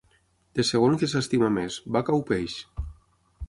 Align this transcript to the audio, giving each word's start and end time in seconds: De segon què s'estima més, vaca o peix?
De 0.59 0.65
segon 0.69 0.95
què 1.03 1.11
s'estima 1.11 1.51
més, 1.59 1.79
vaca 1.97 2.19
o 2.23 2.27
peix? 2.33 2.57